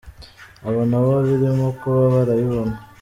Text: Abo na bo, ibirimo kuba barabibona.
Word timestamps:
Abo 0.67 0.81
na 0.89 0.99
bo, 1.03 1.13
ibirimo 1.23 1.67
kuba 1.79 2.01
barabibona. 2.13 2.75